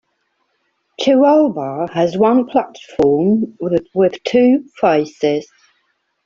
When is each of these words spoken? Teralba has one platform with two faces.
Teralba 0.99 1.87
has 1.91 2.17
one 2.17 2.47
platform 2.47 3.55
with 3.59 4.23
two 4.23 4.65
faces. 4.75 5.47